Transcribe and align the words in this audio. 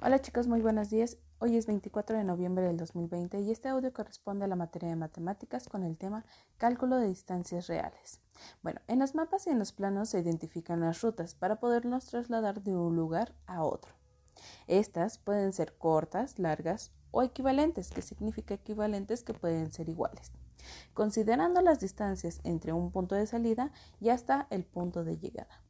Hola 0.00 0.20
chicos, 0.20 0.46
muy 0.46 0.60
buenos 0.60 0.90
días. 0.90 1.16
Hoy 1.40 1.56
es 1.56 1.66
24 1.66 2.16
de 2.16 2.22
noviembre 2.22 2.64
del 2.64 2.76
2020 2.76 3.40
y 3.40 3.50
este 3.50 3.68
audio 3.68 3.92
corresponde 3.92 4.44
a 4.44 4.48
la 4.48 4.54
materia 4.54 4.88
de 4.88 4.94
matemáticas 4.94 5.68
con 5.68 5.82
el 5.82 5.96
tema 5.96 6.24
cálculo 6.56 6.98
de 6.98 7.08
distancias 7.08 7.66
reales. 7.66 8.20
Bueno, 8.62 8.80
en 8.86 9.00
los 9.00 9.16
mapas 9.16 9.48
y 9.48 9.50
en 9.50 9.58
los 9.58 9.72
planos 9.72 10.10
se 10.10 10.20
identifican 10.20 10.78
las 10.78 11.00
rutas 11.02 11.34
para 11.34 11.58
podernos 11.58 12.06
trasladar 12.06 12.62
de 12.62 12.76
un 12.76 12.94
lugar 12.94 13.34
a 13.48 13.64
otro. 13.64 13.90
Estas 14.68 15.18
pueden 15.18 15.52
ser 15.52 15.76
cortas, 15.76 16.38
largas 16.38 16.92
o 17.10 17.24
equivalentes, 17.24 17.90
que 17.90 18.02
significa 18.02 18.54
equivalentes 18.54 19.24
que 19.24 19.34
pueden 19.34 19.72
ser 19.72 19.88
iguales, 19.88 20.30
considerando 20.94 21.60
las 21.60 21.80
distancias 21.80 22.38
entre 22.44 22.72
un 22.72 22.92
punto 22.92 23.16
de 23.16 23.26
salida 23.26 23.72
y 24.00 24.10
hasta 24.10 24.46
el 24.50 24.62
punto 24.62 25.02
de 25.02 25.18
llegada. 25.18 25.60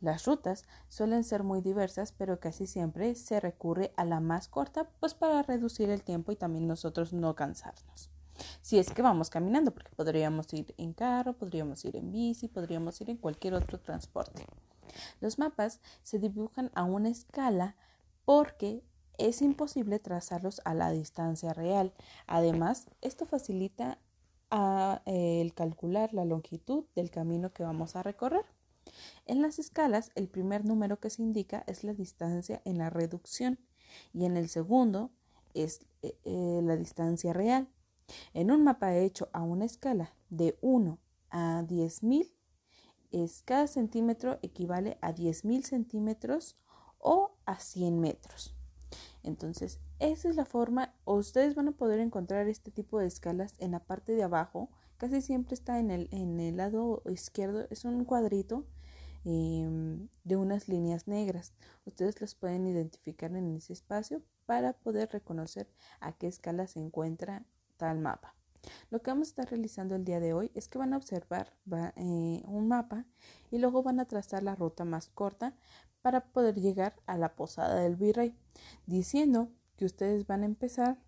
Las 0.00 0.26
rutas 0.26 0.64
suelen 0.88 1.24
ser 1.24 1.42
muy 1.42 1.60
diversas, 1.60 2.12
pero 2.12 2.40
casi 2.40 2.66
siempre 2.66 3.14
se 3.14 3.40
recurre 3.40 3.92
a 3.96 4.04
la 4.04 4.20
más 4.20 4.48
corta, 4.48 4.88
pues 5.00 5.14
para 5.14 5.42
reducir 5.42 5.90
el 5.90 6.02
tiempo 6.02 6.32
y 6.32 6.36
también 6.36 6.66
nosotros 6.66 7.12
no 7.12 7.34
cansarnos. 7.34 8.10
Si 8.60 8.78
es 8.78 8.90
que 8.90 9.02
vamos 9.02 9.30
caminando, 9.30 9.72
porque 9.72 9.90
podríamos 9.96 10.52
ir 10.52 10.74
en 10.76 10.92
carro, 10.92 11.32
podríamos 11.34 11.84
ir 11.84 11.96
en 11.96 12.12
bici, 12.12 12.48
podríamos 12.48 13.00
ir 13.00 13.10
en 13.10 13.16
cualquier 13.16 13.54
otro 13.54 13.80
transporte. 13.80 14.44
Los 15.20 15.38
mapas 15.38 15.80
se 16.02 16.18
dibujan 16.18 16.70
a 16.74 16.84
una 16.84 17.08
escala 17.08 17.76
porque 18.24 18.82
es 19.18 19.40
imposible 19.42 19.98
trazarlos 19.98 20.60
a 20.64 20.74
la 20.74 20.90
distancia 20.90 21.52
real. 21.52 21.92
Además, 22.26 22.90
esto 23.00 23.24
facilita 23.24 23.98
ah, 24.50 25.02
el 25.06 25.54
calcular 25.54 26.12
la 26.12 26.24
longitud 26.24 26.84
del 26.94 27.10
camino 27.10 27.52
que 27.52 27.62
vamos 27.62 27.96
a 27.96 28.02
recorrer. 28.02 28.44
En 29.26 29.42
las 29.42 29.58
escalas, 29.58 30.12
el 30.14 30.28
primer 30.28 30.64
número 30.64 31.00
que 31.00 31.10
se 31.10 31.20
indica 31.20 31.64
es 31.66 31.82
la 31.82 31.92
distancia 31.94 32.62
en 32.64 32.78
la 32.78 32.90
reducción 32.90 33.58
y 34.12 34.24
en 34.24 34.36
el 34.36 34.48
segundo 34.48 35.10
es 35.52 35.80
eh, 36.02 36.16
eh, 36.24 36.60
la 36.62 36.76
distancia 36.76 37.32
real. 37.32 37.68
En 38.34 38.52
un 38.52 38.62
mapa 38.62 38.96
hecho 38.96 39.28
a 39.32 39.42
una 39.42 39.64
escala 39.64 40.14
de 40.30 40.56
1 40.60 41.00
a 41.30 41.64
10.000, 41.66 42.32
es 43.10 43.42
cada 43.42 43.66
centímetro 43.66 44.38
equivale 44.42 44.96
a 45.00 45.12
10.000 45.12 45.62
centímetros 45.64 46.56
o 46.98 47.36
a 47.46 47.58
100 47.58 47.98
metros. 47.98 48.54
Entonces, 49.24 49.80
esa 49.98 50.28
es 50.28 50.36
la 50.36 50.44
forma, 50.44 50.94
ustedes 51.04 51.56
van 51.56 51.66
a 51.66 51.72
poder 51.72 51.98
encontrar 51.98 52.46
este 52.46 52.70
tipo 52.70 53.00
de 53.00 53.06
escalas 53.06 53.54
en 53.58 53.72
la 53.72 53.80
parte 53.80 54.12
de 54.12 54.22
abajo, 54.22 54.70
casi 54.98 55.20
siempre 55.20 55.54
está 55.54 55.80
en 55.80 55.90
el, 55.90 56.08
en 56.12 56.38
el 56.38 56.58
lado 56.58 57.02
izquierdo, 57.06 57.66
es 57.70 57.84
un 57.84 58.04
cuadrito 58.04 58.66
Em, 59.28 60.08
de 60.22 60.36
unas 60.36 60.68
líneas 60.68 61.08
negras. 61.08 61.52
Ustedes 61.84 62.20
las 62.20 62.36
pueden 62.36 62.64
identificar 62.68 63.34
en 63.34 63.56
ese 63.56 63.72
espacio 63.72 64.22
para 64.46 64.74
poder 64.74 65.10
reconocer 65.10 65.68
a 65.98 66.12
qué 66.12 66.28
escala 66.28 66.68
se 66.68 66.78
encuentra 66.78 67.44
tal 67.76 67.98
mapa. 67.98 68.36
Lo 68.88 69.02
que 69.02 69.10
vamos 69.10 69.26
a 69.26 69.30
estar 69.30 69.50
realizando 69.50 69.96
el 69.96 70.04
día 70.04 70.20
de 70.20 70.32
hoy 70.32 70.52
es 70.54 70.68
que 70.68 70.78
van 70.78 70.92
a 70.92 70.96
observar 70.96 71.56
eh, 71.96 72.44
un 72.46 72.68
mapa 72.68 73.04
y 73.50 73.58
luego 73.58 73.82
van 73.82 73.98
a 73.98 74.04
trazar 74.04 74.44
la 74.44 74.54
ruta 74.54 74.84
más 74.84 75.08
corta 75.08 75.56
para 76.02 76.26
poder 76.26 76.54
llegar 76.60 76.94
a 77.06 77.18
la 77.18 77.34
posada 77.34 77.80
del 77.80 77.96
virrey, 77.96 78.32
diciendo 78.86 79.50
que 79.76 79.86
ustedes 79.86 80.28
van 80.28 80.44
a 80.44 80.46
empezar 80.46 81.02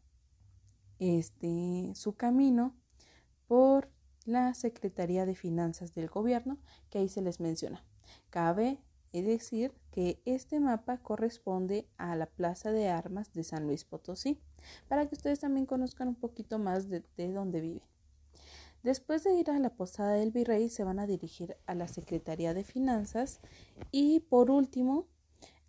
este, 0.99 1.93
su 1.95 2.17
camino 2.17 2.75
por 3.47 3.93
la 4.29 4.55
Secretaría 4.55 5.27
de 5.27 5.35
Finanzas 5.35 5.95
del 5.95 6.09
Gobierno, 6.09 6.59
que 6.91 6.99
ahí 6.99 7.09
se 7.09 7.23
les 7.23 7.41
menciona. 7.41 7.85
Cabe 8.31 8.79
decir 9.23 9.73
que 9.91 10.21
este 10.25 10.61
mapa 10.61 10.99
corresponde 10.99 11.89
a 11.97 12.15
la 12.17 12.27
Plaza 12.27 12.71
de 12.71 12.89
Armas 12.89 13.33
de 13.33 13.45
San 13.45 13.67
Luis 13.67 13.85
Potosí, 13.85 14.39
para 14.89 15.07
que 15.07 15.15
ustedes 15.15 15.41
también 15.41 15.67
conozcan 15.67 16.09
un 16.09 16.15
poquito 16.15 16.59
más 16.59 16.89
de, 16.89 17.03
dónde 17.33 17.61
viven. 17.61 17.83
Después 18.83 19.25
de 19.25 19.35
ir 19.35 19.51
a 19.51 19.59
la 19.59 19.71
Posada 19.71 20.13
del 20.13 20.31
Virrey, 20.31 20.69
se 20.71 20.85
van 20.85 20.99
a 20.99 21.07
dirigir 21.07 21.57
a 21.67 21.75
la 21.75 21.89
Secretaría 21.89 22.55
de 22.55 22.65
Finanzas 22.65 23.41
y 23.91 24.21
por 24.21 24.51
último 24.51 25.07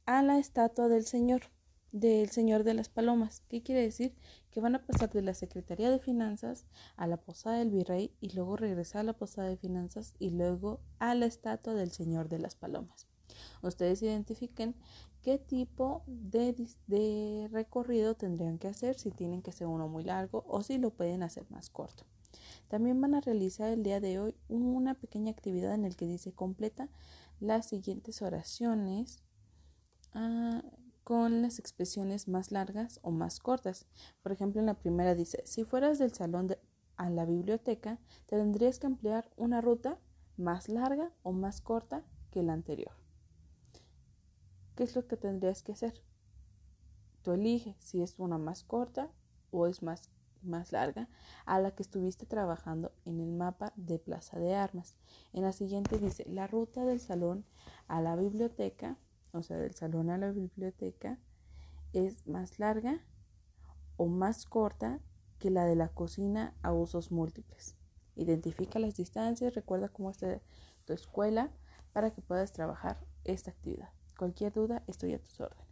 a 0.06 0.22
la 0.22 0.38
estatua 0.38 0.88
del 0.88 1.06
Señor, 1.06 1.44
del 1.92 2.30
Señor 2.30 2.64
de 2.64 2.74
las 2.74 2.90
Palomas. 2.90 3.44
¿Qué 3.50 3.62
quiere 3.62 3.82
decir? 3.82 4.16
Que 4.52 4.62
van 4.62 4.76
a 4.76 4.86
pasar 4.86 5.12
de 5.12 5.22
la 5.22 5.34
Secretaría 5.34 5.90
de 5.90 6.00
Finanzas 6.00 6.66
a 6.96 7.08
la 7.08 7.18
Posada 7.18 7.60
del 7.60 7.72
Virrey 7.72 8.12
y 8.22 8.30
luego 8.36 8.58
regresar 8.58 9.02
a 9.02 9.04
la 9.04 9.14
Posada 9.14 9.50
de 9.50 9.58
Finanzas 9.58 10.14
y 10.20 10.32
luego 10.32 10.82
a 11.00 11.16
la 11.16 11.26
estatua 11.26 11.74
del 11.74 11.92
Señor 11.92 12.30
de 12.30 12.40
las 12.40 12.56
Palomas. 12.56 13.08
Ustedes 13.62 14.02
identifiquen 14.02 14.76
qué 15.22 15.38
tipo 15.38 16.04
de, 16.08 17.50
recorrido 17.52 18.16
tendrían 18.16 18.58
que 18.58 18.68
hacer, 18.68 18.98
si 18.98 19.12
tienen 19.12 19.42
que 19.42 19.52
ser 19.52 19.68
uno 19.68 19.88
muy 19.88 20.04
largo 20.04 20.46
o 20.48 20.64
si 20.64 20.78
lo 20.78 20.92
pueden 20.92 21.24
hacer 21.24 21.46
más 21.50 21.70
corto. 21.70 22.06
También 22.68 23.02
van 23.02 23.16
a 23.16 23.22
realizar 23.22 23.72
el 23.72 23.84
día 23.84 24.00
de 24.00 24.20
hoy 24.20 24.36
una 24.48 24.94
pequeña 24.94 25.32
actividad 25.32 25.74
en 25.74 25.86
el 25.86 25.96
que 25.96 26.06
dice 26.06 26.32
completa 26.32 26.88
las 27.40 27.68
siguientes 27.68 28.22
oraciones. 28.22 29.24
Con 31.10 31.42
las 31.42 31.58
expresiones 31.58 32.28
más 32.28 32.52
largas 32.52 33.00
o 33.02 33.10
más 33.10 33.40
cortas. 33.40 33.88
Por 34.22 34.32
ejemplo, 34.32 34.60
en 34.60 34.68
la 34.68 34.76
primera 34.76 35.16
dice, 35.16 35.42
si 35.44 35.64
fueras 35.64 35.98
del 35.98 36.14
salón 36.14 36.56
a 36.98 37.10
la 37.10 37.26
biblioteca, 37.26 37.98
tendrías 38.28 38.78
que 38.78 38.86
emplear 38.86 39.28
una 39.36 39.60
ruta 39.60 39.98
más 40.38 40.70
larga 40.70 41.12
o 41.24 41.32
más 41.32 41.62
corta 41.62 42.04
que 42.30 42.44
la 42.44 42.54
anterior. 42.54 42.94
¿Qué 44.76 44.84
es 44.84 44.96
lo 44.96 45.08
que 45.08 45.18
tendrías 45.18 45.64
que 45.64 45.72
hacer? 45.72 46.00
Tú 47.24 47.32
eliges 47.32 47.76
si 47.80 48.04
es 48.04 48.20
una 48.20 48.38
más 48.38 48.64
corta 48.64 49.12
o 49.50 49.66
es 49.66 49.82
más, 49.82 50.12
más 50.44 50.72
larga 50.72 51.10
a 51.48 51.60
la 51.60 51.72
que 51.72 51.82
estuviste 51.82 52.28
trabajando 52.28 52.92
en 53.06 53.20
el 53.20 53.32
mapa 53.32 53.74
de 53.78 53.98
Plaza 53.98 54.38
de 54.38 54.54
Armas. 54.54 54.96
En 55.34 55.42
la 55.42 55.54
siguiente 55.54 55.98
dice, 55.98 56.24
la 56.30 56.46
ruta 56.46 56.86
del 56.86 57.00
salón 57.00 57.46
a 57.88 58.00
la 58.00 58.16
biblioteca 58.16 59.00
o 59.32 59.44
sea, 59.44 59.58
del 59.58 59.76
salón 59.76 60.10
a 60.10 60.18
la 60.18 60.32
biblioteca, 60.32 61.18
es 61.94 62.28
más 62.28 62.60
larga 62.60 63.00
o 63.98 64.08
más 64.08 64.46
corta 64.46 65.00
que 65.40 65.50
la 65.50 65.66
de 65.66 65.76
la 65.76 65.90
cocina 65.90 66.54
a 66.62 66.74
usos 66.74 67.12
múltiples. 67.12 67.76
Identifica 68.16 68.80
las 68.80 68.96
distancias, 68.96 69.56
recuerda 69.56 69.90
cómo 69.90 70.12
está 70.12 70.42
tu 70.86 70.94
escuela 70.94 71.52
para 71.94 72.12
que 72.12 72.22
puedas 72.22 72.52
trabajar 72.52 73.00
esta 73.24 73.52
actividad. 73.52 73.90
Cualquier 74.18 74.54
duda, 74.54 74.84
estoy 74.88 75.14
a 75.14 75.20
tus 75.20 75.40
órdenes. 75.40 75.69